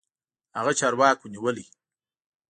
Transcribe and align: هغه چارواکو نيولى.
هغه 0.57 0.71
چارواکو 0.79 1.25
نيولى. 1.33 1.65